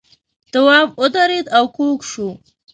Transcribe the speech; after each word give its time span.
تواب 0.51 0.87
ودرېد 1.01 1.45
او 1.57 1.65
کوږ 1.75 1.99
شو. 2.11 2.29